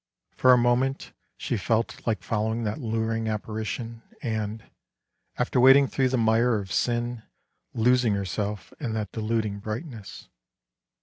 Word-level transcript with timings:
For 0.35 0.51
a 0.51 0.57
moment 0.57 1.13
she 1.37 1.57
felt 1.57 2.07
like 2.07 2.23
following 2.23 2.63
that 2.63 2.79
luring 2.79 3.29
apparition 3.29 4.01
and, 4.23 4.63
after 5.37 5.59
wading 5.59 5.89
through 5.89 6.09
the 6.09 6.17
mire 6.17 6.57
of 6.57 6.71
sin, 6.73 7.21
losing 7.75 8.15
herself 8.15 8.73
in 8.79 8.93
that 8.93 9.11
deluding 9.11 9.59
brightness. 9.59 10.27